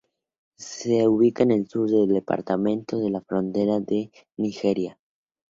[0.57, 4.97] Se ubica en el sur del departamento, en la frontera con Nigeria.